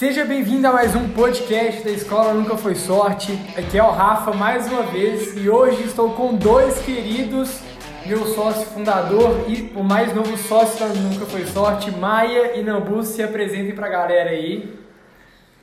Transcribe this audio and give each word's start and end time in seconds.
Seja 0.00 0.24
bem-vindo 0.24 0.66
a 0.66 0.72
mais 0.72 0.96
um 0.96 1.10
podcast 1.10 1.84
da 1.84 1.90
Escola 1.90 2.32
Nunca 2.32 2.56
Foi 2.56 2.74
Sorte. 2.74 3.32
Aqui 3.54 3.76
é 3.76 3.82
o 3.82 3.90
Rafa 3.90 4.32
mais 4.32 4.66
uma 4.66 4.84
vez 4.84 5.36
e 5.36 5.50
hoje 5.50 5.82
estou 5.82 6.14
com 6.14 6.34
dois 6.34 6.78
queridos, 6.78 7.60
meu 8.06 8.24
sócio 8.28 8.64
fundador 8.68 9.44
e 9.46 9.70
o 9.76 9.84
mais 9.84 10.14
novo 10.14 10.38
sócio 10.38 10.80
da 10.80 10.86
Nunca 10.94 11.26
Foi 11.26 11.44
Sorte, 11.44 11.90
Maia 11.90 12.58
e 12.58 12.62
Nambu. 12.62 13.02
Se 13.02 13.22
apresentem 13.22 13.74
pra 13.74 13.90
galera 13.90 14.30
aí. 14.30 14.74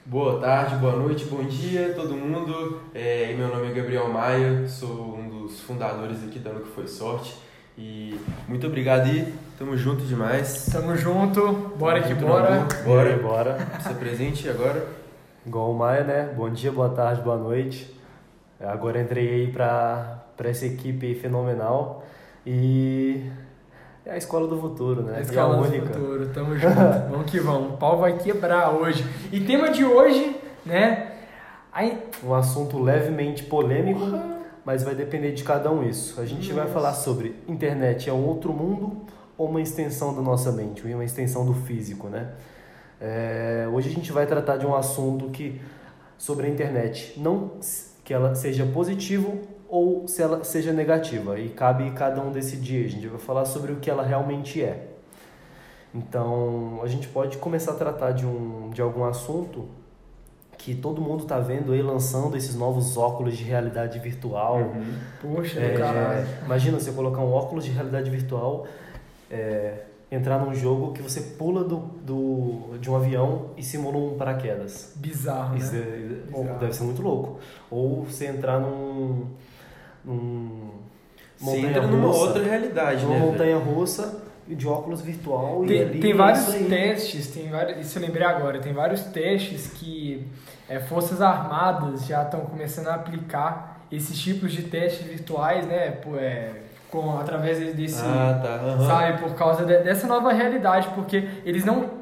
Boa 0.06 0.40
tarde, 0.40 0.76
boa 0.76 0.96
noite, 0.96 1.26
bom 1.26 1.44
dia 1.44 1.96
todo 1.96 2.14
mundo. 2.14 2.84
É, 2.94 3.34
meu 3.36 3.48
nome 3.48 3.72
é 3.72 3.74
Gabriel 3.74 4.08
Maia, 4.08 4.68
sou 4.68 5.18
um 5.18 5.30
dos 5.30 5.62
fundadores 5.62 6.24
aqui 6.24 6.38
da 6.38 6.54
Nunca 6.54 6.68
Foi 6.76 6.86
Sorte. 6.86 7.34
E 7.78 8.20
muito 8.48 8.66
obrigado 8.66 9.06
aí, 9.06 9.32
tamo 9.58 9.78
junto 9.78 10.04
demais. 10.04 10.68
Tamo 10.72 10.96
junto, 10.96 11.52
bora 11.78 12.02
que 12.02 12.14
Muito 12.14 12.26
bora. 12.26 12.50
Nambu. 12.50 12.74
Bora, 12.84 13.18
bora. 13.18 13.58
se 13.82 13.94
presente 13.94 14.50
agora. 14.50 14.84
Igual 15.46 15.72
o 15.72 15.78
Maia, 15.78 16.04
né? 16.04 16.34
Bom 16.36 16.50
dia, 16.50 16.72
boa 16.72 16.90
tarde, 16.90 17.22
boa 17.22 17.38
noite. 17.38 17.96
Agora 18.60 19.00
entrei 19.00 19.30
aí 19.30 19.48
pra, 19.52 20.24
pra 20.36 20.50
essa 20.50 20.66
equipe 20.66 21.14
fenomenal. 21.16 22.04
E 22.46 23.30
é 24.06 24.12
a 24.14 24.18
escola 24.18 24.48
do 24.48 24.60
futuro, 24.60 25.04
né? 25.04 25.14
A 25.14 25.16
e 25.18 25.20
a 25.20 25.22
Escola 25.22 25.58
do 25.58 25.64
única. 25.64 25.86
Futuro, 25.88 26.30
tamo 26.30 26.58
junto. 26.58 26.76
vamos 27.12 27.30
que 27.32 27.40
vamos. 27.40 27.74
O 27.74 27.78
pau 27.78 28.00
vai 28.00 28.18
quebrar 28.18 28.72
hoje. 28.72 29.06
E 29.32 29.40
tema 29.42 29.70
de 29.70 29.86
hoje, 29.86 30.36
né? 30.66 31.12
Aí, 31.72 32.02
Um 32.24 32.34
assunto 32.34 32.82
levemente 32.82 33.44
polêmico, 33.44 34.00
mas 34.68 34.84
vai 34.84 34.94
depender 34.94 35.32
de 35.32 35.46
cada 35.46 35.72
um 35.72 35.82
isso. 35.82 36.20
A 36.20 36.26
gente 36.26 36.52
vai 36.52 36.68
falar 36.68 36.94
sobre 36.94 37.42
internet 37.48 38.10
é 38.10 38.12
um 38.12 38.26
outro 38.26 38.52
mundo 38.52 39.06
ou 39.38 39.48
uma 39.48 39.62
extensão 39.62 40.14
da 40.14 40.22
nossa 40.22 40.52
mente, 40.52 40.86
uma 40.86 41.06
extensão 41.06 41.46
do 41.46 41.54
físico, 41.54 42.10
né? 42.10 42.34
É, 43.00 43.66
hoje 43.72 43.88
a 43.88 43.92
gente 43.94 44.12
vai 44.12 44.28
tratar 44.28 44.58
de 44.58 44.66
um 44.66 44.76
assunto 44.76 45.30
que 45.30 45.62
sobre 46.18 46.48
a 46.48 46.50
internet, 46.50 47.14
não 47.16 47.52
que 48.04 48.14
ela 48.14 48.36
seja 48.36 48.66
positivo 48.66 49.40
ou 49.70 50.06
se 50.06 50.22
ela 50.22 50.44
seja 50.44 50.74
negativa, 50.74 51.40
e 51.40 51.48
cabe 51.48 51.90
cada 51.92 52.22
um 52.22 52.30
decidir. 52.30 52.88
A 52.88 52.90
gente 52.90 53.08
vai 53.08 53.20
falar 53.20 53.46
sobre 53.46 53.72
o 53.72 53.78
que 53.78 53.90
ela 53.90 54.04
realmente 54.04 54.62
é. 54.62 54.86
Então, 55.96 56.82
a 56.84 56.88
gente 56.88 57.08
pode 57.08 57.38
começar 57.38 57.72
a 57.72 57.76
tratar 57.76 58.12
de, 58.12 58.26
um, 58.26 58.70
de 58.72 58.82
algum 58.82 59.06
assunto 59.06 59.70
que 60.68 60.76
todo 60.76 61.02
mundo 61.02 61.24
está 61.24 61.40
vendo 61.40 61.72
aí 61.72 61.82
lançando 61.82 62.36
esses 62.36 62.54
novos 62.54 62.98
óculos 62.98 63.38
de 63.38 63.44
realidade 63.46 63.98
virtual. 64.00 64.74
poxa, 65.22 65.62
É, 65.62 65.78
caralho. 65.78 66.28
imagina 66.44 66.78
você 66.78 66.92
colocar 66.92 67.22
um 67.22 67.32
óculos 67.32 67.64
de 67.64 67.72
realidade 67.72 68.10
virtual, 68.10 68.68
é, 69.32 69.84
entrar 70.12 70.38
num 70.40 70.54
jogo 70.54 70.92
que 70.92 71.02
você 71.02 71.22
pula 71.22 71.64
do, 71.64 71.78
do, 72.06 72.78
de 72.82 72.90
um 72.92 72.98
avião 72.98 73.52
e 73.56 73.64
simula 73.64 73.98
um 73.98 74.18
paraquedas. 74.18 74.92
Bizarro, 74.98 75.56
Isso 75.56 75.74
né? 75.74 75.80
é- 75.80 76.36
ou 76.36 76.42
Bizarro. 76.44 76.60
deve 76.60 76.74
ser 76.76 76.84
muito 76.84 77.02
louco. 77.02 77.40
Ou 77.72 78.04
você 78.04 78.26
entrar 78.26 78.60
num. 78.60 79.26
num 80.04 80.72
Você 81.40 81.60
entra 81.60 81.88
numa 81.88 82.10
outra 82.14 82.44
realidade, 82.44 83.06
Uma 83.06 83.14
né? 83.16 83.20
montanha 83.22 83.58
russa 83.58 84.22
de 84.48 84.68
óculos 84.68 85.02
virtual 85.02 85.64
e 85.66 85.68
Tem, 85.68 85.82
ali 85.82 86.00
tem 86.00 86.14
vários 86.14 86.46
testes, 86.70 87.28
tem 87.28 87.50
vários, 87.50 87.86
isso 87.86 87.98
eu 87.98 88.02
lembrei 88.04 88.26
agora, 88.26 88.60
tem 88.60 88.72
vários 88.74 89.02
testes 89.04 89.68
que 89.74 90.26
é, 90.70 90.80
forças 90.80 91.22
armadas 91.22 92.06
já 92.06 92.24
estão 92.24 92.42
começando 92.42 92.88
a 92.88 92.96
aplicar 92.96 93.82
esses 93.92 94.18
tipos 94.18 94.52
de 94.52 94.64
testes 94.64 95.06
virtuais, 95.06 95.66
né, 95.66 95.92
pô, 95.92 96.16
é, 96.16 96.52
com, 96.90 97.18
através 97.20 97.58
desse, 97.76 98.02
Ah, 98.04 98.40
tá. 98.42 98.50
aham. 98.56 98.88
sabe, 98.88 99.20
por 99.22 99.36
causa 99.36 99.66
de- 99.66 99.80
dessa 99.80 100.08
nova 100.08 100.32
realidade, 100.32 100.88
porque 100.96 101.28
eles 101.46 101.66
não... 101.66 101.98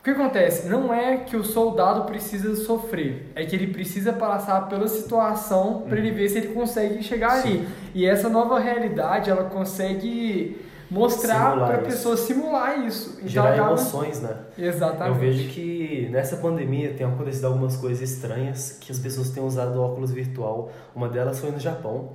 O 0.00 0.02
que 0.04 0.10
acontece? 0.10 0.68
Não 0.68 0.94
é 0.94 1.16
que 1.18 1.36
o 1.36 1.44
soldado 1.44 2.04
precisa 2.04 2.54
sofrer, 2.64 3.30
é 3.34 3.44
que 3.44 3.54
ele 3.54 3.66
precisa 3.66 4.12
passar 4.12 4.68
pela 4.68 4.86
situação 4.88 5.82
para 5.88 5.98
ele 5.98 6.10
ver 6.12 6.28
se 6.30 6.38
ele 6.38 6.48
consegue 6.48 7.02
chegar 7.02 7.40
ali. 7.40 7.68
E 7.94 8.06
essa 8.06 8.28
nova 8.28 8.58
realidade, 8.58 9.28
ela 9.28 9.44
consegue 9.44 10.56
mostrar 10.90 11.54
para 11.56 11.74
a 11.76 11.82
pessoa 11.82 12.16
simular 12.16 12.84
isso. 12.86 13.14
Então 13.18 13.28
Gerar 13.28 13.52
acaba- 13.54 13.68
emoções, 13.68 14.20
né? 14.20 14.36
Exatamente. 14.56 15.08
Eu 15.08 15.14
vejo 15.14 15.48
que 15.50 16.08
nessa 16.10 16.36
pandemia 16.36 16.94
tem 16.94 17.06
acontecido 17.06 17.46
algumas 17.46 17.76
coisas 17.76 18.00
estranhas 18.10 18.78
que 18.80 18.90
as 18.90 18.98
pessoas 18.98 19.30
têm 19.30 19.42
usado 19.42 19.80
óculos 19.82 20.10
virtual. 20.10 20.70
Uma 20.94 21.08
delas 21.08 21.38
foi 21.38 21.50
no 21.50 21.58
Japão. 21.60 22.10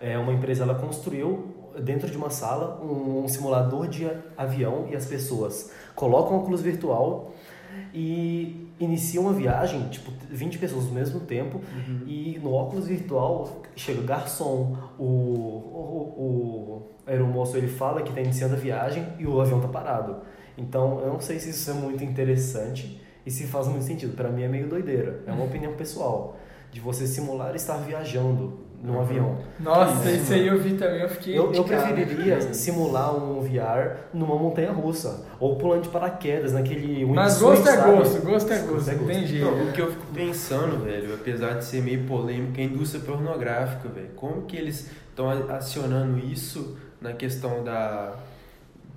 É, 0.00 0.16
uma 0.18 0.32
empresa 0.32 0.62
ela 0.62 0.74
construiu 0.74 1.54
dentro 1.80 2.10
de 2.10 2.16
uma 2.16 2.30
sala 2.30 2.80
um, 2.82 3.24
um 3.24 3.28
simulador 3.28 3.86
de 3.88 4.10
avião 4.36 4.86
e 4.90 4.96
as 4.96 5.06
pessoas 5.06 5.70
colocam 5.94 6.36
óculos 6.38 6.60
virtual 6.60 7.32
e 7.92 8.68
iniciam 8.78 9.28
a 9.28 9.32
viagem, 9.32 9.88
tipo 9.88 10.12
20 10.30 10.58
pessoas 10.58 10.86
ao 10.86 10.92
mesmo 10.92 11.20
tempo 11.20 11.60
e 12.06 12.38
no 12.42 12.52
óculos 12.52 12.86
virtual 12.86 13.62
chega 13.74 14.00
o 14.00 14.04
garçom, 14.04 14.76
o, 14.98 15.04
o, 15.04 16.14
o 16.18 16.82
aeromoço 17.06 17.56
ele 17.56 17.68
fala 17.68 18.02
que 18.02 18.10
está 18.10 18.20
iniciando 18.20 18.54
a 18.54 18.58
viagem 18.58 19.06
e 19.18 19.26
o 19.26 19.40
avião 19.40 19.60
tá 19.60 19.68
parado. 19.68 20.16
Então, 20.56 21.00
eu 21.00 21.12
não 21.12 21.20
sei 21.20 21.38
se 21.38 21.50
isso 21.50 21.70
é 21.70 21.74
muito 21.74 22.02
interessante 22.02 23.00
e 23.24 23.30
se 23.30 23.46
faz 23.46 23.68
muito 23.68 23.84
sentido. 23.84 24.16
Para 24.16 24.28
mim 24.28 24.42
é 24.42 24.48
meio 24.48 24.68
doideira. 24.68 25.22
É 25.26 25.32
uma 25.32 25.44
opinião 25.46 25.74
pessoal. 25.74 26.36
De 26.70 26.80
você 26.80 27.06
simular 27.06 27.54
estar 27.56 27.78
viajando 27.78 28.67
num 28.82 29.00
avião. 29.00 29.36
Nossa, 29.58 30.08
É. 30.08 30.12
isso 30.12 30.32
aí 30.32 30.46
eu 30.46 30.58
vi 30.58 30.74
também, 30.74 31.00
eu 31.00 31.08
fiquei. 31.08 31.36
Eu, 31.36 31.52
eu 31.52 31.64
preferiria 31.64 32.40
simular 32.54 33.14
um 33.14 33.40
VR 33.40 33.96
numa 34.14 34.36
montanha 34.36 34.72
russa. 34.72 35.24
Ou 35.40 35.56
pulando 35.56 35.82
de 35.82 35.88
paraquedas, 35.88 36.52
naquele 36.52 37.04
Mas 37.06 37.40
wingsuit, 37.42 37.62
gosto 37.62 37.68
é 37.68 37.76
gosto, 37.76 38.22
gosto 38.22 38.52
é 38.52 38.58
gosto, 38.60 38.90
é 38.90 38.94
não 38.94 39.06
tem 39.06 39.26
jeito. 39.26 39.44
Não, 39.44 39.68
o 39.68 39.72
que 39.72 39.80
eu 39.80 39.90
fico 39.90 40.06
pensando, 40.14 40.84
velho, 40.84 41.14
apesar 41.14 41.54
de 41.54 41.64
ser 41.64 41.82
meio 41.82 42.04
polêmico, 42.04 42.58
é 42.58 42.62
a 42.62 42.66
indústria 42.66 43.02
pornográfica, 43.04 43.88
velho. 43.88 44.10
Como 44.14 44.42
que 44.42 44.56
eles 44.56 44.90
estão 45.10 45.28
acionando 45.50 46.18
isso 46.18 46.76
na 47.00 47.12
questão 47.12 47.62
da, 47.64 48.14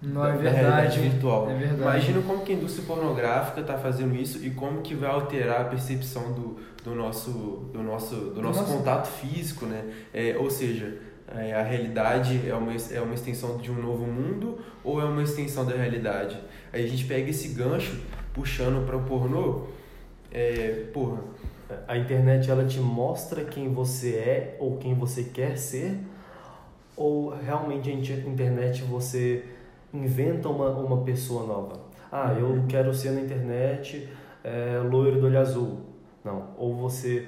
Não 0.02 0.26
é 0.26 0.32
da 0.32 0.38
verdade. 0.38 0.58
realidade 0.66 1.00
virtual? 1.00 1.50
É 1.52 1.54
verdade. 1.54 1.82
Imagina 1.82 2.22
como 2.24 2.44
que 2.44 2.52
a 2.52 2.56
indústria 2.56 2.86
pornográfica 2.88 3.62
está 3.62 3.78
fazendo 3.78 4.16
isso 4.16 4.44
e 4.44 4.50
como 4.50 4.82
que 4.82 4.96
vai 4.96 5.10
alterar 5.12 5.62
a 5.62 5.66
percepção 5.66 6.34
do, 6.34 6.58
do 6.84 6.96
nosso, 6.96 7.30
do 7.72 7.84
nosso, 7.84 8.16
do 8.16 8.42
nosso 8.42 8.62
nosso- 8.62 8.78
contato 8.78 9.08
físico, 9.08 9.66
né? 9.68 9.84
É, 10.14 10.36
ou 10.40 10.50
seja, 10.50 10.98
é, 11.36 11.54
a 11.54 11.62
realidade 11.62 12.42
é 12.48 12.54
uma, 12.56 12.72
é 12.92 13.00
uma 13.00 13.14
extensão 13.14 13.58
de 13.58 13.70
um 13.72 13.76
novo 13.76 14.06
mundo 14.08 14.60
ou 14.84 15.00
é 15.00 15.06
uma 15.06 15.22
extensão 15.22 15.66
da 15.66 15.76
realidade? 15.76 16.38
Aí 16.74 16.84
a 16.84 16.88
gente 16.88 17.06
pega 17.06 17.30
esse 17.30 17.50
gancho 17.50 18.02
puxando 18.34 18.86
para 18.86 18.98
o 18.98 19.04
pornô, 19.04 19.68
é, 20.34 20.86
porra, 20.94 21.20
A 21.88 21.98
internet 21.98 22.50
ela 22.50 22.66
te 22.66 22.80
mostra 22.80 23.46
quem 23.46 23.72
você 23.72 24.16
é 24.16 24.58
ou 24.60 24.78
quem 24.78 24.94
você 24.96 25.24
quer 25.26 25.58
ser? 25.58 25.98
Ou 26.98 27.30
realmente 27.30 27.90
a 27.90 27.94
inter- 27.94 28.28
internet 28.28 28.82
você 28.84 29.46
inventa 29.94 30.50
uma, 30.50 30.70
uma 30.70 31.04
pessoa 31.04 31.46
nova? 31.46 31.80
Ah, 32.12 32.34
eu 32.38 32.66
quero 32.68 32.94
ser 32.94 33.12
na 33.12 33.22
internet 33.22 34.08
é, 34.44 34.80
loiro 34.80 35.20
do 35.20 35.28
olho 35.28 35.40
azul. 35.40 35.80
Não. 36.24 36.50
Ou 36.58 36.76
você 36.76 37.28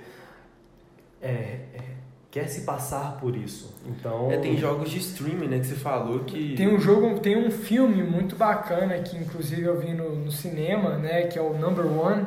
é, 1.22 1.29
é, 1.29 1.81
quer 2.29 2.47
se 2.47 2.62
passar 2.62 3.18
por 3.19 3.35
isso. 3.35 3.75
Então. 3.88 4.31
É, 4.31 4.38
tem 4.38 4.57
jogos 4.57 4.90
de 4.90 4.97
streaming, 4.97 5.47
né, 5.47 5.59
que 5.59 5.68
você 5.68 5.75
falou 5.75 6.19
que... 6.22 6.56
Tem 6.56 6.68
um 6.68 6.79
jogo, 6.79 7.19
tem 7.19 7.38
um 7.38 7.51
filme 7.51 8.03
muito 8.03 8.35
bacana 8.35 8.97
que 9.00 9.16
inclusive 9.18 9.62
eu 9.62 9.80
vi 9.80 9.94
no, 9.94 10.16
no 10.16 10.31
cinema, 10.31 10.97
né, 10.97 11.28
que 11.28 11.38
é 11.38 11.41
o 11.41 11.53
Number 11.53 11.85
One, 11.85 12.25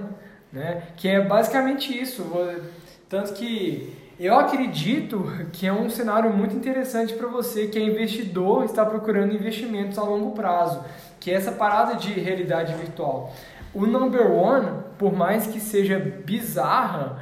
né, 0.52 0.82
que 0.96 1.08
é 1.08 1.20
basicamente 1.20 1.92
isso. 1.96 2.24
Tanto 3.08 3.34
que 3.34 3.95
eu 4.18 4.34
acredito 4.38 5.24
que 5.52 5.66
é 5.66 5.72
um 5.72 5.90
cenário 5.90 6.32
muito 6.32 6.54
interessante 6.56 7.14
para 7.14 7.26
você 7.28 7.66
que 7.66 7.78
é 7.78 7.82
investidor, 7.82 8.64
está 8.64 8.84
procurando 8.84 9.34
investimentos 9.34 9.98
a 9.98 10.02
longo 10.02 10.30
prazo, 10.32 10.82
que 11.20 11.30
é 11.30 11.34
essa 11.34 11.52
parada 11.52 11.96
de 11.96 12.12
realidade 12.12 12.72
virtual. 12.74 13.32
O 13.74 13.84
Number 13.86 14.30
One, 14.30 14.68
por 14.98 15.12
mais 15.14 15.46
que 15.46 15.60
seja 15.60 15.98
bizarra, 16.24 17.18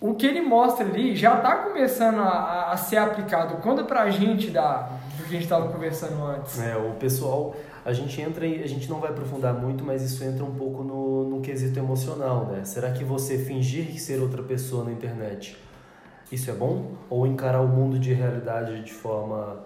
o 0.00 0.14
que 0.14 0.26
ele 0.26 0.40
mostra 0.40 0.84
ali 0.86 1.14
já 1.14 1.36
está 1.36 1.56
começando 1.56 2.18
a, 2.18 2.28
a- 2.28 2.72
a 2.72 2.76
ser 2.76 2.96
aplicado. 2.96 3.56
Conta 3.62 3.84
pra 3.84 4.08
gente 4.10 4.50
da, 4.50 4.88
do 5.16 5.22
que 5.24 5.28
a 5.30 5.32
gente 5.32 5.42
estava 5.44 5.68
conversando 5.68 6.24
antes. 6.24 6.58
É, 6.60 6.76
o 6.76 6.92
pessoal, 6.94 7.54
a 7.84 7.92
gente 7.92 8.20
entra 8.20 8.46
e 8.46 8.62
a 8.62 8.66
gente 8.66 8.88
não 8.88 9.00
vai 9.00 9.10
aprofundar 9.10 9.52
muito, 9.54 9.84
mas 9.84 10.02
isso 10.02 10.22
entra 10.24 10.44
um 10.44 10.54
pouco 10.54 10.82
no, 10.82 11.28
no 11.28 11.40
quesito 11.40 11.78
emocional, 11.78 12.46
né? 12.46 12.64
Será 12.64 12.90
que 12.92 13.02
você 13.04 13.38
fingir 13.38 14.00
ser 14.00 14.20
outra 14.20 14.42
pessoa 14.42 14.84
na 14.84 14.92
internet, 14.92 15.56
isso 16.30 16.50
é 16.50 16.54
bom? 16.54 16.92
Ou 17.08 17.26
encarar 17.26 17.60
o 17.60 17.68
mundo 17.68 17.98
de 17.98 18.12
realidade 18.12 18.82
de 18.82 18.92
forma 18.92 19.58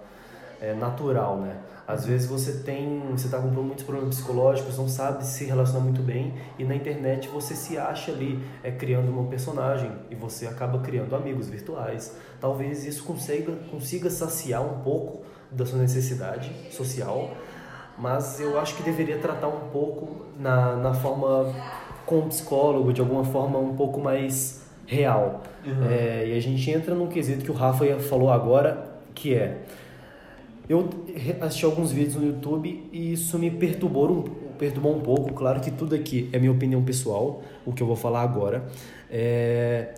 é, 0.60 0.74
natural, 0.74 1.38
né? 1.38 1.56
Às 1.86 2.06
vezes 2.06 2.28
você 2.28 2.62
tem, 2.62 3.02
você 3.10 3.28
tá 3.28 3.38
com 3.38 3.48
muitos 3.48 3.84
problemas 3.84 4.14
psicológicos, 4.14 4.78
não 4.78 4.88
sabe 4.88 5.26
se 5.26 5.44
relacionar 5.44 5.80
muito 5.80 6.00
bem 6.00 6.32
e 6.56 6.64
na 6.64 6.76
internet 6.76 7.28
você 7.28 7.56
se 7.56 7.76
acha 7.76 8.12
ali 8.12 8.42
é, 8.62 8.70
criando 8.70 9.10
uma 9.10 9.28
personagem 9.28 9.90
e 10.08 10.14
você 10.14 10.46
acaba 10.46 10.78
criando 10.78 11.14
amigos 11.16 11.48
virtuais. 11.48 12.16
Talvez 12.40 12.84
isso 12.84 13.02
consiga, 13.02 13.52
consiga 13.70 14.08
saciar 14.08 14.62
um 14.62 14.80
pouco 14.82 15.24
da 15.50 15.66
sua 15.66 15.80
necessidade 15.80 16.50
social, 16.70 17.30
mas 17.98 18.40
eu 18.40 18.58
acho 18.58 18.76
que 18.76 18.82
deveria 18.84 19.18
tratar 19.18 19.48
um 19.48 19.68
pouco 19.70 20.26
na, 20.38 20.76
na 20.76 20.94
forma 20.94 21.52
com 22.06 22.20
um 22.20 22.28
psicólogo 22.28 22.92
de 22.92 23.00
alguma 23.00 23.24
forma 23.24 23.58
um 23.58 23.74
pouco 23.76 24.00
mais 24.00 24.61
real. 24.86 25.42
Uhum. 25.64 25.90
É, 25.90 26.28
e 26.28 26.36
a 26.36 26.40
gente 26.40 26.70
entra 26.70 26.94
num 26.94 27.08
quesito 27.08 27.44
que 27.44 27.50
o 27.50 27.54
Rafa 27.54 27.98
falou 28.00 28.30
agora, 28.30 28.92
que 29.14 29.34
é 29.34 29.58
eu 30.68 30.88
assisti 31.40 31.64
alguns 31.64 31.90
vídeos 31.90 32.14
no 32.14 32.26
YouTube 32.26 32.88
e 32.92 33.12
isso 33.12 33.38
me 33.38 33.50
perturbou 33.50 34.10
um, 34.10 34.22
perturbou 34.56 34.96
um 34.96 35.00
pouco. 35.00 35.32
Claro 35.34 35.60
que 35.60 35.70
tudo 35.70 35.94
aqui 35.94 36.30
é 36.32 36.38
minha 36.38 36.52
opinião 36.52 36.82
pessoal, 36.82 37.42
o 37.66 37.72
que 37.72 37.82
eu 37.82 37.86
vou 37.86 37.96
falar 37.96 38.22
agora. 38.22 38.64
É, 39.10 39.94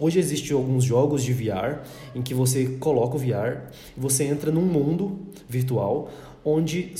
Hoje 0.00 0.20
existem 0.20 0.56
alguns 0.56 0.84
jogos 0.84 1.24
de 1.24 1.32
VR 1.32 1.80
em 2.14 2.22
que 2.22 2.32
você 2.32 2.76
coloca 2.78 3.16
o 3.16 3.18
VR 3.18 3.62
e 3.96 4.00
você 4.00 4.22
entra 4.22 4.52
num 4.52 4.62
mundo 4.62 5.18
virtual 5.48 6.08
onde 6.44 6.92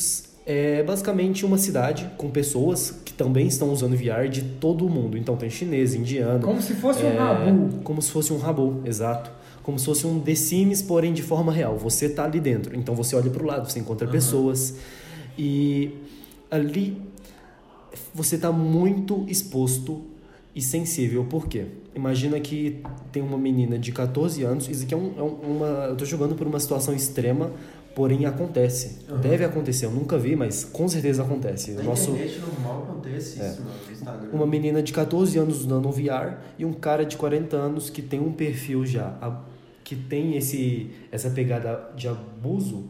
é 0.51 0.83
basicamente 0.83 1.45
uma 1.45 1.59
cidade 1.59 2.11
com 2.17 2.31
pessoas 2.31 3.03
que 3.05 3.13
também 3.13 3.47
estão 3.47 3.71
usando 3.71 3.95
VR 3.95 4.31
de 4.31 4.41
todo 4.43 4.87
o 4.87 4.89
mundo. 4.89 5.19
Então 5.19 5.37
tem 5.37 5.51
chinês, 5.51 5.95
indiano. 5.95 6.41
Como 6.41 6.63
se 6.63 6.73
fosse 6.75 7.05
é, 7.05 7.11
um 7.11 7.19
rabu. 7.19 7.79
Como 7.85 8.01
se 8.01 8.11
fosse 8.11 8.33
um 8.33 8.39
rabu, 8.39 8.81
exato. 8.87 9.31
Como 9.63 9.79
se 9.79 9.85
fosse 9.85 10.07
um 10.07 10.19
The 10.19 10.35
Sims, 10.35 10.81
porém 10.81 11.13
de 11.13 11.23
forma 11.23 11.53
real. 11.53 11.77
Você 11.77 12.09
tá 12.09 12.25
ali 12.25 12.41
dentro. 12.41 12.75
Então 12.75 12.95
você 12.95 13.15
olha 13.15 13.29
para 13.29 13.43
o 13.43 13.47
lado, 13.47 13.71
você 13.71 13.79
encontra 13.79 14.07
uhum. 14.07 14.13
pessoas. 14.13 14.77
E 15.37 15.91
ali 16.51 16.97
você 18.15 18.37
está 18.37 18.51
muito 18.51 19.27
exposto 19.29 20.03
e 20.55 20.63
sensível. 20.63 21.25
Por 21.25 21.47
quê? 21.47 21.67
Imagina 21.95 22.41
que 22.41 22.81
tem 23.13 23.23
uma 23.23 23.37
menina 23.37 23.79
de 23.79 23.93
14 23.93 24.43
anos, 24.45 24.69
isso 24.69 24.85
aqui 24.85 24.95
é, 24.95 24.97
um, 24.97 25.13
é 25.19 25.23
uma. 25.23 25.67
Eu 25.89 25.97
tô 25.97 26.05
jogando 26.05 26.35
por 26.35 26.47
uma 26.47 26.59
situação 26.59 26.95
extrema, 26.95 27.53
porém 27.95 28.27
acontece. 28.27 28.99
Uhum. 29.09 29.19
Deve 29.19 29.45
acontecer, 29.45 29.87
eu 29.87 29.91
nunca 29.91 30.17
vi, 30.19 30.37
mas 30.37 30.65
com 30.65 30.89
certeza 30.89 31.23
acontece. 31.23 31.73
Na 31.73 31.83
Nosso... 31.83 32.11
internet 32.11 32.41
normal 32.41 32.83
acontece 32.85 33.41
é. 33.41 33.49
isso, 33.49 33.63
Instagram. 33.91 34.29
Uma 34.33 34.47
menina 34.47 34.83
de 34.83 34.93
14 34.93 35.39
anos 35.39 35.61
usando 35.65 35.89
um 35.89 35.91
VR 35.91 36.39
e 36.59 36.65
um 36.65 36.73
cara 36.73 37.05
de 37.05 37.17
40 37.17 37.57
anos 37.57 37.91
que 37.91 38.03
tem 38.03 38.21
um 38.21 38.33
perfil 38.33 38.87
já, 38.87 39.17
que 39.83 39.97
tem 39.97 40.37
esse, 40.37 40.91
essa 41.11 41.31
pegada 41.31 41.91
de 41.97 42.09
abuso, 42.09 42.85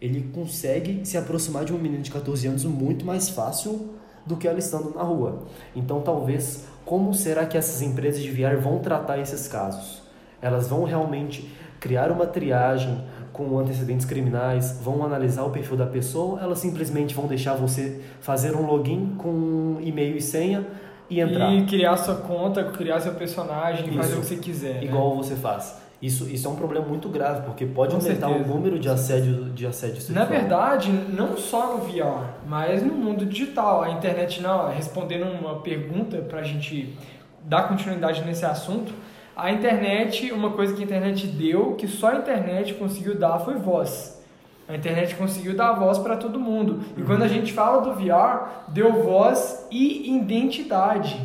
ele 0.00 0.30
consegue 0.32 1.00
se 1.04 1.16
aproximar 1.16 1.64
de 1.64 1.72
uma 1.72 1.80
menina 1.80 2.02
de 2.02 2.10
14 2.10 2.48
anos 2.48 2.64
muito 2.64 3.04
mais 3.04 3.28
fácil 3.28 3.94
do 4.26 4.36
que 4.36 4.48
ela 4.48 4.58
estando 4.58 4.94
na 4.94 5.02
rua. 5.02 5.46
Então, 5.74 6.00
talvez, 6.00 6.64
como 6.84 7.14
será 7.14 7.46
que 7.46 7.56
essas 7.56 7.82
empresas 7.82 8.22
de 8.22 8.30
VR 8.30 8.56
vão 8.60 8.78
tratar 8.78 9.18
esses 9.18 9.46
casos? 9.46 10.02
Elas 10.42 10.68
vão 10.68 10.84
realmente 10.84 11.50
criar 11.78 12.10
uma 12.10 12.26
triagem 12.26 13.04
com 13.32 13.58
antecedentes 13.58 14.06
criminais, 14.06 14.78
vão 14.82 15.04
analisar 15.04 15.44
o 15.44 15.50
perfil 15.50 15.76
da 15.76 15.86
pessoa, 15.86 16.32
ou 16.32 16.38
elas 16.40 16.58
simplesmente 16.58 17.14
vão 17.14 17.26
deixar 17.26 17.54
você 17.54 18.00
fazer 18.20 18.54
um 18.54 18.66
login 18.66 19.14
com 19.16 19.78
e-mail 19.80 20.16
e 20.16 20.20
senha 20.20 20.66
e 21.08 21.20
entrar. 21.20 21.52
E 21.52 21.64
criar 21.66 21.96
sua 21.96 22.16
conta, 22.16 22.64
criar 22.64 23.00
seu 23.00 23.14
personagem, 23.14 23.88
Isso. 23.88 23.96
fazer 23.96 24.14
o 24.14 24.20
que 24.20 24.26
você 24.26 24.36
quiser. 24.36 24.74
Né? 24.74 24.84
Igual 24.84 25.10
né? 25.10 25.22
você 25.22 25.34
faz. 25.36 25.80
Isso, 26.00 26.30
isso 26.30 26.48
é 26.48 26.50
um 26.50 26.56
problema 26.56 26.86
muito 26.86 27.10
grave, 27.10 27.42
porque 27.42 27.66
pode 27.66 27.94
Com 27.94 28.00
aumentar 28.00 28.28
certeza. 28.28 28.50
o 28.50 28.54
número 28.54 28.78
de 28.78 28.88
assédio, 28.88 29.50
de 29.50 29.66
assédio 29.66 30.00
sexual. 30.00 30.18
Na 30.18 30.24
verdade, 30.24 30.90
não 30.90 31.36
só 31.36 31.76
no 31.76 31.84
VR, 31.84 32.24
mas 32.46 32.82
no 32.82 32.94
mundo 32.94 33.26
digital. 33.26 33.82
A 33.82 33.90
internet, 33.90 34.40
não, 34.40 34.70
respondendo 34.70 35.24
uma 35.24 35.56
pergunta 35.56 36.18
para 36.18 36.40
a 36.40 36.42
gente 36.42 36.96
dar 37.44 37.68
continuidade 37.68 38.24
nesse 38.24 38.46
assunto, 38.46 38.94
a 39.36 39.50
internet, 39.50 40.32
uma 40.32 40.50
coisa 40.50 40.74
que 40.74 40.82
a 40.82 40.84
internet 40.84 41.26
deu, 41.26 41.74
que 41.74 41.88
só 41.88 42.08
a 42.08 42.16
internet 42.16 42.74
conseguiu 42.74 43.18
dar, 43.18 43.38
foi 43.38 43.54
voz. 43.54 44.20
A 44.68 44.76
internet 44.76 45.16
conseguiu 45.16 45.56
dar 45.56 45.72
voz 45.72 45.98
para 45.98 46.16
todo 46.16 46.38
mundo. 46.38 46.80
E 46.96 47.00
uhum. 47.00 47.06
quando 47.06 47.22
a 47.22 47.28
gente 47.28 47.52
fala 47.52 47.80
do 47.82 47.94
VR, 47.94 48.68
deu 48.68 49.02
voz 49.02 49.66
e 49.70 50.16
identidade. 50.16 51.20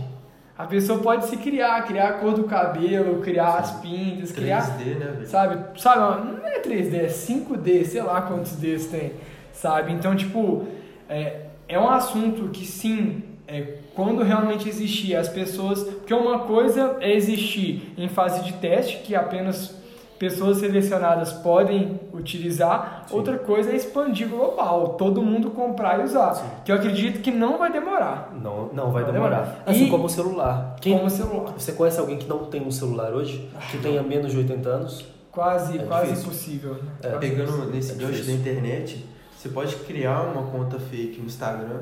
A 0.57 0.65
pessoa 0.65 0.99
pode 0.99 1.25
se 1.25 1.35
criar, 1.37 1.83
criar 1.85 2.09
a 2.09 2.13
cor 2.13 2.33
do 2.33 2.45
cabelo, 2.45 3.21
criar 3.21 3.57
as 3.57 3.71
pintas, 3.81 4.31
3D, 4.31 4.35
criar. 4.35 4.79
3D, 4.79 4.95
né? 4.97 5.25
Sabe? 5.25 5.79
Sabe? 5.79 6.27
Não 6.31 6.47
é 6.47 6.59
3D, 6.61 6.95
é 6.95 7.07
5D, 7.07 7.85
sei 7.85 8.01
lá 8.01 8.21
quantos 8.21 8.53
Ds 8.55 8.87
tem. 8.87 9.11
Sabe? 9.51 9.91
Então, 9.91 10.15
tipo, 10.15 10.65
é, 11.09 11.41
é 11.67 11.77
um 11.77 11.89
assunto 11.89 12.49
que 12.49 12.65
sim, 12.65 13.21
é, 13.47 13.77
quando 13.93 14.23
realmente 14.23 14.67
existir 14.67 15.15
as 15.15 15.29
pessoas. 15.29 15.83
Porque 15.83 16.13
uma 16.13 16.39
coisa 16.39 16.97
é 16.99 17.13
existir 17.13 17.93
em 17.97 18.07
fase 18.07 18.43
de 18.43 18.53
teste, 18.53 18.97
que 18.97 19.15
apenas 19.15 19.75
pessoas 20.17 20.57
selecionadas 20.57 21.33
podem 21.33 21.99
utilizar. 22.13 23.05
Sim. 23.07 23.15
Outra 23.15 23.37
coisa 23.37 23.71
é 23.71 23.75
expandir 23.75 24.27
global, 24.27 24.89
todo 24.89 25.21
mundo 25.21 25.51
comprar 25.51 25.99
e 25.99 26.03
usar. 26.03 26.35
Sim. 26.35 26.47
Que 26.63 26.71
eu 26.71 26.75
acredito 26.75 27.21
que 27.21 27.31
não 27.31 27.57
vai 27.57 27.71
demorar. 27.71 28.33
Não, 28.33 28.69
não 28.73 28.91
vai, 28.91 29.03
vai 29.03 29.13
demorar. 29.13 29.41
demorar. 29.41 29.63
Assim 29.65 29.85
e 29.85 29.89
como 29.89 30.05
o 30.05 30.09
celular. 30.09 30.75
Quem, 30.81 30.93
como 30.93 31.07
o 31.07 31.09
celular. 31.09 31.53
Você 31.57 31.73
conhece 31.73 31.99
alguém 31.99 32.17
que 32.17 32.27
não 32.27 32.45
tem 32.45 32.61
um 32.65 32.71
celular 32.71 33.13
hoje? 33.13 33.49
Que 33.71 33.77
tenha 33.77 34.01
menos 34.01 34.31
de 34.31 34.37
80 34.37 34.69
anos? 34.69 35.05
Quase, 35.31 35.77
é 35.77 35.83
quase 35.83 36.11
difícil. 36.11 36.27
impossível. 36.27 36.77
É. 37.03 37.09
Pegando 37.17 37.65
nesse 37.69 37.91
é 37.91 37.95
gancho 37.95 38.23
da 38.23 38.31
internet, 38.31 39.05
você 39.37 39.49
pode 39.49 39.75
criar 39.77 40.21
uma 40.21 40.43
conta 40.49 40.79
fake 40.79 41.19
no 41.19 41.25
Instagram 41.25 41.81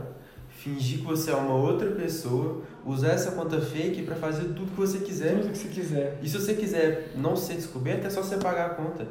fingir 0.57 0.99
que 0.99 1.05
você 1.05 1.31
é 1.31 1.35
uma 1.35 1.55
outra 1.55 1.91
pessoa, 1.91 2.61
usar 2.85 3.09
essa 3.09 3.31
conta 3.31 3.59
fake 3.59 4.03
para 4.03 4.15
fazer 4.15 4.45
tudo 4.45 4.71
que 4.71 4.77
você 4.77 4.99
quiser. 4.99 5.39
Tudo 5.39 5.51
que 5.51 5.57
você 5.57 5.67
quiser. 5.67 6.19
E 6.21 6.29
se 6.29 6.39
você 6.39 6.53
quiser 6.53 7.11
não 7.15 7.35
ser 7.35 7.55
descoberto, 7.55 8.05
é 8.05 8.09
só 8.09 8.21
você 8.21 8.37
pagar 8.37 8.67
a 8.67 8.69
conta. 8.69 9.05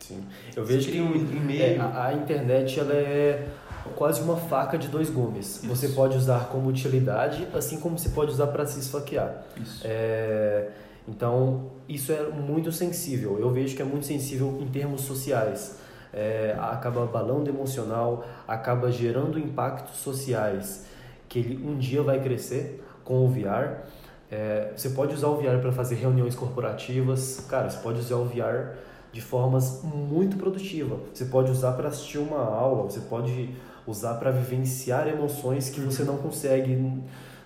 Sim. 0.00 0.24
Eu 0.56 0.64
vejo 0.64 0.90
que 0.90 1.00
um 1.00 1.14
e-mail. 1.14 1.62
É, 1.62 1.78
a, 1.78 2.06
a, 2.06 2.14
internet 2.14 2.78
ela 2.80 2.94
é 2.94 3.48
quase 3.94 4.20
uma 4.20 4.36
faca 4.36 4.78
de 4.78 4.88
dois 4.88 5.10
gumes. 5.10 5.56
Isso. 5.56 5.66
Você 5.66 5.88
pode 5.90 6.16
usar 6.16 6.48
como 6.48 6.68
utilidade, 6.68 7.46
assim 7.52 7.78
como 7.78 7.98
você 7.98 8.08
pode 8.10 8.32
usar 8.32 8.48
para 8.48 8.66
se 8.66 8.80
esfaquear. 8.80 9.44
Isso. 9.60 9.82
É, 9.84 10.68
então, 11.06 11.70
isso 11.88 12.12
é 12.12 12.28
muito 12.28 12.70
sensível. 12.70 13.38
Eu 13.40 13.50
vejo 13.50 13.74
que 13.74 13.82
é 13.82 13.84
muito 13.84 14.06
sensível 14.06 14.58
em 14.60 14.66
termos 14.66 15.02
sociais 15.02 15.78
é, 16.12 16.56
acaba 16.58 17.04
abalando 17.04 17.48
emocional, 17.48 18.24
acaba 18.46 18.90
gerando 18.90 19.38
impactos 19.38 19.96
sociais 19.96 20.86
que 21.28 21.38
ele 21.38 21.66
um 21.66 21.76
dia 21.76 22.02
vai 22.02 22.20
crescer 22.20 22.82
com 23.04 23.24
o 23.24 23.28
VR. 23.28 23.82
É, 24.30 24.72
você 24.76 24.90
pode 24.90 25.14
usar 25.14 25.28
o 25.28 25.36
VR 25.36 25.58
para 25.60 25.72
fazer 25.72 25.94
reuniões 25.96 26.34
corporativas, 26.34 27.44
cara, 27.48 27.70
você 27.70 27.78
pode 27.78 27.98
usar 28.00 28.16
o 28.16 28.24
VR 28.24 28.76
de 29.12 29.20
formas 29.20 29.82
muito 29.82 30.36
produtivas. 30.36 30.98
Você 31.12 31.24
pode 31.26 31.50
usar 31.50 31.72
para 31.72 31.88
assistir 31.88 32.18
uma 32.18 32.40
aula, 32.40 32.84
você 32.84 33.00
pode 33.00 33.54
usar 33.86 34.14
para 34.14 34.30
vivenciar 34.30 35.08
emoções 35.08 35.70
que 35.70 35.80
você 35.80 36.04
não 36.04 36.18
consegue 36.18 36.76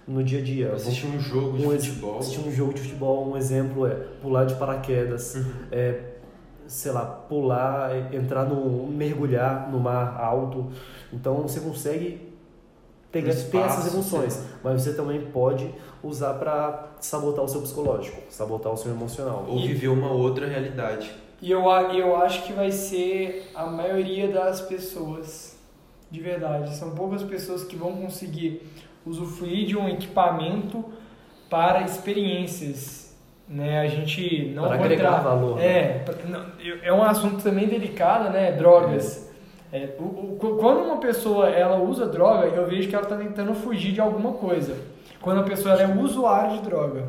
no 0.07 0.23
dia 0.25 0.41
a 0.41 0.43
dia. 0.43 0.73
Assistir 0.73 1.07
um 1.07 1.21
jogo 1.21 1.57
de 1.57 1.67
um, 1.67 1.71
futebol. 1.71 2.19
Assistir 2.19 2.41
um 2.41 2.53
jogo 2.53 2.75
de 2.75 2.81
futebol, 2.81 3.31
um 3.31 3.37
exemplo 3.37 3.87
é 3.87 3.95
pular 4.21 4.45
de 4.45 4.55
paraquedas, 4.57 5.37
uhum. 5.37 5.45
é, 5.71 6.01
sei 6.73 6.91
lá, 6.91 7.05
pular, 7.05 8.15
entrar 8.15 8.45
no. 8.45 8.87
mergulhar 8.87 9.71
no 9.71 9.79
mar 9.79 10.19
alto. 10.19 10.73
Então 11.13 11.43
você 11.43 11.61
consegue 11.61 12.33
ter, 13.11 13.29
espaço, 13.29 13.51
ter 13.51 13.59
essas 13.59 13.93
emoções, 13.93 14.33
sim. 14.33 14.47
mas 14.65 14.83
você 14.83 14.95
também 14.95 15.21
pode 15.21 15.71
usar 16.03 16.35
para 16.35 16.95
sabotar 16.99 17.45
o 17.45 17.49
seu 17.49 17.61
psicológico, 17.61 18.23
sabotar 18.31 18.73
o 18.73 18.77
seu 18.77 18.91
emocional. 18.91 19.45
Ou 19.47 19.61
viver 19.61 19.89
uma 19.89 20.11
outra 20.11 20.47
realidade. 20.47 21.13
E 21.43 21.51
eu, 21.51 21.65
eu 21.93 22.17
acho 22.17 22.45
que 22.45 22.53
vai 22.53 22.73
ser 22.73 23.51
a 23.55 23.67
maioria 23.67 24.29
das 24.29 24.63
pessoas, 24.63 25.57
de 26.11 26.21
verdade. 26.21 26.75
São 26.75 26.95
poucas 26.95 27.23
pessoas 27.23 27.65
que 27.65 27.77
vão 27.77 27.97
conseguir 27.97 28.67
usufruir 29.05 29.67
de 29.67 29.77
um 29.77 29.89
equipamento 29.89 30.85
para 31.51 31.83
experiências 31.83 33.02
né? 33.53 33.81
A 33.81 33.87
gente 33.87 34.51
não 34.55 34.65
Para 34.65 34.75
agregar 34.77 35.09
entrar, 35.09 35.21
valor. 35.21 35.61
É, 35.61 36.03
né? 36.27 36.79
é 36.83 36.93
um 36.93 37.03
assunto 37.03 37.43
também 37.43 37.69
delicado, 37.69 38.31
né? 38.31 38.53
Drogas. 38.53 39.29
É. 39.29 39.33
É, 39.77 39.97
o, 39.99 40.03
o, 40.03 40.57
quando 40.59 40.85
uma 40.85 40.99
pessoa 40.99 41.49
ela 41.49 41.79
usa 41.79 42.07
droga, 42.07 42.47
eu 42.47 42.67
vejo 42.67 42.89
que 42.89 42.95
ela 42.95 43.05
está 43.05 43.17
tentando 43.17 43.55
fugir 43.55 43.93
de 43.93 44.01
alguma 44.01 44.33
coisa. 44.33 44.77
Quando 45.21 45.41
a 45.41 45.45
pessoa 45.45 45.81
é 45.81 45.87
usuária 45.87 46.57
de 46.57 46.63
droga. 46.63 47.07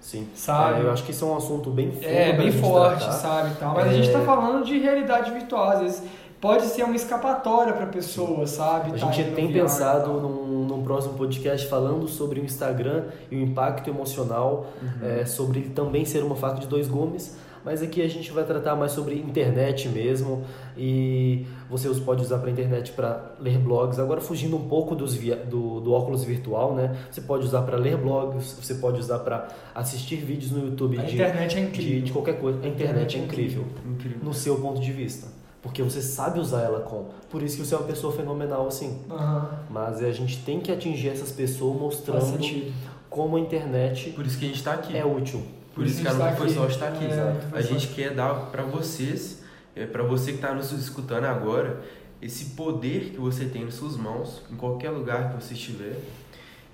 Sim. 0.00 0.28
Sabe? 0.34 0.80
É, 0.80 0.84
eu 0.84 0.92
acho 0.92 1.02
que 1.02 1.10
isso 1.10 1.24
é 1.24 1.28
um 1.28 1.36
assunto 1.36 1.70
bem 1.70 1.90
forte. 1.90 2.06
É, 2.06 2.32
bem 2.32 2.52
forte, 2.52 2.98
tratar. 2.98 3.12
sabe? 3.12 3.56
Tal. 3.58 3.74
Mas 3.74 3.88
a 3.88 3.92
gente 3.92 4.06
está 4.06 4.20
é. 4.20 4.24
falando 4.24 4.64
de 4.64 4.78
realidade 4.78 5.30
virtual. 5.30 5.70
Às 5.70 5.80
vezes 5.80 6.02
pode 6.40 6.64
ser 6.66 6.84
uma 6.84 6.94
escapatória 6.94 7.72
para 7.72 7.84
a 7.84 7.88
pessoa, 7.88 8.46
sabe? 8.46 8.90
A 8.90 8.98
tá 8.98 9.10
gente 9.10 9.34
tem 9.34 9.52
pensado 9.52 10.12
num 10.20 10.45
próximo 10.86 11.14
podcast 11.14 11.66
falando 11.66 12.06
sobre 12.06 12.38
o 12.38 12.44
Instagram 12.44 13.06
e 13.28 13.34
o 13.34 13.40
impacto 13.40 13.90
emocional, 13.90 14.72
uhum. 14.80 15.08
é, 15.08 15.26
sobre 15.26 15.58
ele 15.58 15.70
também 15.70 16.04
ser 16.04 16.22
uma 16.22 16.36
faca 16.36 16.60
de 16.60 16.68
dois 16.68 16.86
gumes. 16.86 17.36
Mas 17.64 17.82
aqui 17.82 18.00
a 18.00 18.06
gente 18.08 18.30
vai 18.30 18.44
tratar 18.44 18.76
mais 18.76 18.92
sobre 18.92 19.16
internet 19.16 19.88
mesmo 19.88 20.44
e 20.78 21.44
você 21.68 21.88
pode 22.00 22.22
usar 22.22 22.38
para 22.38 22.48
internet 22.48 22.92
para 22.92 23.34
ler 23.40 23.58
blogs. 23.58 23.98
Agora 23.98 24.20
fugindo 24.20 24.56
um 24.56 24.68
pouco 24.68 24.94
dos 24.94 25.14
via, 25.14 25.34
do, 25.34 25.80
do 25.80 25.92
óculos 25.92 26.22
virtual, 26.22 26.76
né? 26.76 26.96
Você 27.10 27.22
pode 27.22 27.44
usar 27.44 27.62
para 27.62 27.76
ler 27.76 27.96
blogs, 27.96 28.52
você 28.52 28.74
pode 28.74 29.00
usar 29.00 29.18
para 29.18 29.48
assistir 29.74 30.14
vídeos 30.14 30.52
no 30.52 30.64
YouTube 30.64 30.96
a 30.96 31.02
de, 31.02 31.14
internet 31.14 31.56
é 31.56 31.60
incrível. 31.60 31.94
De, 31.94 32.02
de 32.02 32.12
qualquer 32.12 32.38
coisa. 32.38 32.58
A 32.58 32.68
internet, 32.68 32.78
a 32.78 32.84
internet 32.84 33.16
é 33.16 33.24
incrível, 33.24 33.64
incrível, 33.84 34.18
no 34.22 34.32
seu 34.32 34.60
ponto 34.60 34.80
de 34.80 34.92
vista. 34.92 35.26
Porque 35.66 35.82
você 35.82 36.00
sabe 36.00 36.38
usar 36.38 36.62
ela 36.62 36.80
com. 36.80 37.06
Por 37.28 37.42
isso 37.42 37.56
que 37.56 37.66
você 37.66 37.74
é 37.74 37.78
uma 37.78 37.86
pessoa 37.86 38.12
fenomenal 38.12 38.68
assim. 38.68 39.00
Uhum. 39.10 39.48
Mas 39.68 40.02
a 40.02 40.12
gente 40.12 40.38
tem 40.44 40.60
que 40.60 40.70
atingir 40.70 41.08
essas 41.08 41.32
pessoas 41.32 41.78
mostrando 41.78 42.38
como 43.10 43.36
a 43.36 43.40
internet 43.40 44.10
Por 44.10 44.24
isso 44.24 44.38
que 44.38 44.44
a 44.44 44.48
gente 44.48 44.58
está 44.58 44.74
aqui. 44.74 44.96
é 44.96 45.04
útil. 45.04 45.42
Por 45.74 45.84
isso 45.84 46.00
que 46.00 46.06
a 46.06 46.12
a 46.12 46.14
gente 46.14 46.22
tá 46.22 46.36
Foi 46.36 46.46
aqui. 46.46 46.72
Está 46.72 46.88
aqui. 46.88 47.04
É, 47.04 47.36
A 47.52 47.60
gente 47.60 47.88
quer 47.88 48.14
dar 48.14 48.34
para 48.52 48.62
vocês, 48.62 49.42
é, 49.74 49.84
para 49.84 50.04
você 50.04 50.30
que 50.30 50.38
está 50.38 50.54
nos 50.54 50.70
escutando 50.70 51.24
agora, 51.24 51.82
esse 52.22 52.46
poder 52.50 53.10
que 53.10 53.18
você 53.18 53.46
tem 53.46 53.64
nas 53.64 53.74
suas 53.74 53.96
mãos, 53.96 54.42
em 54.50 54.54
qualquer 54.54 54.90
lugar 54.90 55.30
que 55.32 55.42
você 55.44 55.54
estiver, 55.54 55.98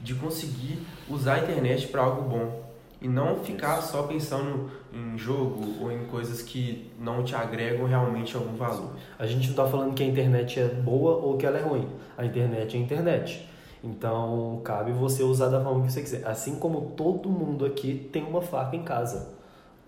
de 0.02 0.14
conseguir 0.14 0.86
usar 1.08 1.34
a 1.34 1.38
internet 1.38 1.88
para 1.88 2.02
algo 2.02 2.28
bom. 2.28 2.71
E 3.02 3.08
não 3.08 3.36
ficar 3.40 3.80
só 3.82 4.04
pensando 4.04 4.70
em 4.94 5.18
jogo 5.18 5.60
ou 5.82 5.90
em 5.90 6.04
coisas 6.04 6.40
que 6.40 6.90
não 7.00 7.24
te 7.24 7.34
agregam 7.34 7.86
realmente 7.86 8.36
algum 8.36 8.54
valor. 8.56 8.90
A 9.18 9.26
gente 9.26 9.48
não 9.48 9.56
tá 9.56 9.66
falando 9.66 9.92
que 9.92 10.02
a 10.04 10.06
internet 10.06 10.60
é 10.60 10.68
boa 10.68 11.16
ou 11.16 11.36
que 11.36 11.44
ela 11.44 11.58
é 11.58 11.62
ruim. 11.62 11.88
A 12.16 12.24
internet 12.24 12.76
é 12.76 12.80
a 12.80 12.82
internet. 12.82 13.48
Então, 13.82 14.60
cabe 14.62 14.92
você 14.92 15.24
usar 15.24 15.48
da 15.48 15.60
forma 15.60 15.84
que 15.84 15.92
você 15.92 16.00
quiser. 16.02 16.24
Assim 16.26 16.54
como 16.60 16.92
todo 16.96 17.28
mundo 17.28 17.64
aqui 17.66 18.08
tem 18.12 18.22
uma 18.22 18.40
faca 18.40 18.76
em 18.76 18.82
casa. 18.84 19.30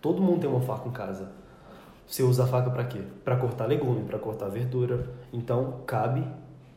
Todo 0.01 0.21
mundo 0.21 0.41
tem 0.41 0.51
uma 0.51 0.61
faca 0.61 0.89
em 0.89 0.93
casa. 0.93 1.29
Você 2.07 2.23
usa 2.25 2.43
a 2.43 2.47
faca 2.49 2.69
para 2.71 2.85
quê? 2.85 2.99
Para 3.25 3.37
cortar 3.37 3.67
legume, 3.67 4.03
para 4.05 4.19
cortar 4.19 4.49
verdura. 4.49 5.07
Então, 5.33 5.77
cabe 5.87 6.25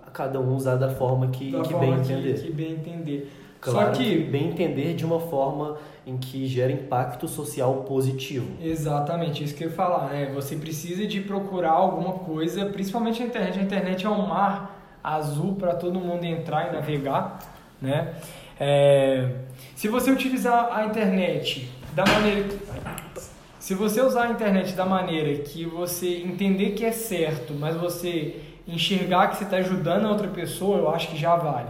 a 0.05 0.11
cada 0.11 0.39
um 0.39 0.55
usar 0.55 0.75
da 0.75 0.89
forma 0.91 1.27
que, 1.27 1.51
Da 1.51 1.61
que 1.61 1.73
forma 1.73 1.87
bem 1.87 1.95
que- 2.03 2.13
entender. 2.13 2.33
Que, 2.41 2.51
bem 2.51 2.71
entender. 2.73 3.31
Claro 3.59 3.95
Só 3.95 4.01
que, 4.01 4.17
bem 4.19 4.49
entender 4.49 4.93
de 4.93 5.05
uma 5.05 5.19
forma 5.19 5.77
em 6.05 6.17
que 6.17 6.47
gera 6.47 6.71
impacto 6.71 7.27
social 7.27 7.83
positivo. 7.87 8.47
Exatamente, 8.61 9.43
isso 9.43 9.55
que 9.55 9.63
eu 9.63 9.69
ia 9.69 9.75
falar, 9.75 10.09
né? 10.09 10.31
Você 10.33 10.55
precisa 10.55 11.05
de 11.05 11.19
procurar 11.21 11.71
alguma 11.71 12.13
coisa, 12.13 12.65
principalmente 12.67 13.19
na 13.19 13.25
internet. 13.25 13.59
A 13.59 13.63
internet 13.63 14.05
é 14.05 14.09
um 14.09 14.27
mar 14.27 14.97
azul 15.03 15.55
para 15.55 15.75
todo 15.75 15.99
mundo 15.99 16.23
entrar 16.23 16.69
e 16.69 16.75
navegar, 16.75 17.39
né? 17.81 18.13
É, 18.59 19.31
se 19.75 19.87
você 19.87 20.11
utilizar 20.11 20.69
a 20.71 20.85
internet 20.85 21.69
da 21.93 22.05
maneira 22.05 22.43
que, 22.43 22.57
se 23.59 23.73
você 23.73 24.01
usar 24.01 24.23
a 24.23 24.29
internet 24.29 24.73
da 24.73 24.85
maneira 24.85 25.43
que 25.43 25.65
você 25.65 26.21
entender 26.21 26.71
que 26.71 26.85
é 26.85 26.91
certo, 26.91 27.53
mas 27.53 27.75
você 27.75 28.41
enxergar 28.67 29.29
que 29.29 29.37
você 29.37 29.43
está 29.43 29.57
ajudando 29.57 30.05
a 30.05 30.09
outra 30.09 30.27
pessoa, 30.27 30.77
eu 30.77 30.89
acho 30.89 31.09
que 31.09 31.17
já 31.17 31.35
vale. 31.35 31.69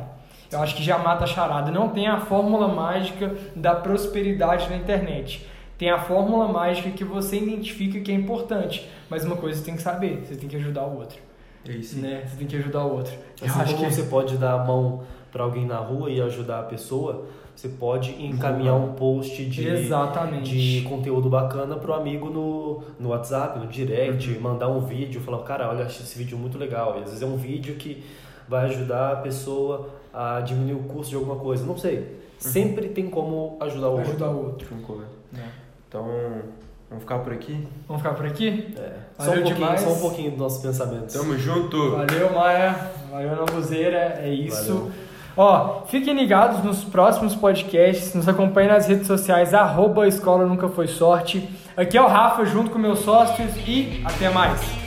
Eu 0.51 0.60
acho 0.62 0.75
que 0.75 0.84
já 0.84 0.98
mata 0.98 1.24
a 1.25 1.27
charada. 1.27 1.72
Não 1.72 1.89
tem 1.89 2.08
a 2.08 2.20
fórmula 2.20 2.68
mágica 2.68 3.36
da 3.56 3.75
prosperidade 3.75 4.70
na 4.70 4.77
internet. 4.77 5.46
Tem 5.77 5.89
a 5.89 6.00
fórmula 6.00 6.48
mágica 6.48 6.89
que 6.89 7.04
você 7.04 7.38
identifica 7.38 8.00
que 8.00 8.12
é 8.12 8.16
importante. 8.16 8.88
Mas 9.10 9.24
uma 9.25 9.36
coisa 9.36 9.60
você 9.60 9.66
tem 9.66 9.75
que 9.75 9.82
saber, 9.82 10.24
você 10.25 10.36
tem 10.36 10.50
que 10.50 10.56
ajudar 10.56 10.84
o 10.86 10.98
outro. 10.98 11.20
É 11.68 11.72
isso. 11.72 12.00
Né? 12.00 12.24
Você 12.25 12.38
tem 12.38 12.48
que 12.48 12.56
ajudar 12.56 12.84
o 12.86 12.96
outro. 12.96 13.13
Eu 13.42 13.48
Assim 13.48 13.62
acho 13.62 13.75
como 13.75 13.88
que 13.88 13.94
você 13.94 14.04
pode 14.04 14.38
dar 14.38 14.54
a 14.54 14.63
mão 14.63 15.04
para 15.32 15.44
alguém 15.44 15.66
na 15.66 15.77
rua 15.77 16.10
e 16.10 16.22
ajudar 16.22 16.62
a 16.62 16.63
pessoa, 16.63 17.25
você 17.56 17.68
pode 17.68 18.12
encaminhar 18.24 18.75
um 18.75 18.94
post 18.94 19.44
de, 19.46 19.68
Exatamente. 19.68 20.50
de 20.58 20.82
conteúdo 20.88 21.30
bacana 21.30 21.75
pro 21.75 21.94
amigo 21.94 22.30
no, 22.30 22.82
no 23.00 23.10
WhatsApp, 23.10 23.60
no 23.60 23.68
direct, 23.68 24.32
Uhum. 24.32 24.39
mandar 24.39 24.70
um 24.70 24.80
vídeo, 24.80 25.20
falar, 25.22 25.39
cara, 25.44 25.70
olha, 25.70 25.86
achei 25.86 26.04
esse 26.06 26.18
vídeo 26.18 26.38
muito 26.38 26.58
legal. 26.58 26.96
E 26.98 27.04
às 27.04 27.10
vezes 27.10 27.22
é 27.22 27.25
um 27.25 27.36
vídeo 27.36 27.75
que 27.75 28.04
vai 28.48 28.66
ajudar 28.68 29.12
a 29.12 29.16
pessoa 29.18 29.89
a 30.14 30.42
diminuir 30.42 30.74
o 30.74 30.84
custo 30.84 31.10
de 31.10 31.16
alguma 31.16 31.36
coisa. 31.36 31.66
Não 31.66 31.78
sei. 31.78 32.18
Sempre 32.40 32.90
tem 32.90 33.10
como 33.10 33.58
ajudar 33.60 33.88
o 33.88 33.92
outro. 33.94 34.10
ajudar 34.10 34.30
o 34.30 34.46
outro. 34.46 34.68
Né? 35.32 35.50
Então, 35.88 36.06
vamos 36.90 37.04
ficar 37.04 37.20
por 37.20 37.34
aqui? 37.34 37.68
Vamos 37.88 38.04
ficar 38.04 38.16
por 38.16 38.26
aqui? 38.26 38.74
É. 38.78 38.94
Só, 39.18 39.26
Valeu 39.26 39.42
um 39.42 39.44
pouquinho, 39.44 39.56
demais. 39.56 39.82
só 39.82 39.90
um 39.90 40.00
pouquinho 40.00 40.30
dos 40.32 40.40
nossos 40.40 40.62
pensamentos. 40.62 41.16
Tamo 41.16 41.38
junto! 41.38 41.92
Valeu, 41.92 42.34
Maia. 42.34 42.76
Valeu, 43.12 43.36
Nambuzeira. 43.36 44.20
É 44.22 44.30
isso. 44.30 44.74
Valeu. 44.74 44.92
Ó, 45.36 45.82
fiquem 45.86 46.16
ligados 46.16 46.64
nos 46.64 46.84
próximos 46.84 47.36
podcasts. 47.36 48.14
Nos 48.14 48.28
acompanhem 48.28 48.72
nas 48.72 48.88
redes 48.88 49.08
sociais. 49.08 49.54
Arroba 49.54 50.08
Escola 50.08 50.46
Nunca 50.46 50.68
Foi 50.68 50.88
Sorte. 50.88 51.48
Aqui 51.76 51.98
é 51.98 52.02
o 52.02 52.08
Rafa, 52.08 52.44
junto 52.46 52.72
com 52.72 52.80
meus 52.80 53.00
sócios. 53.00 53.56
E 53.68 54.02
até 54.04 54.30
mais. 54.30 54.87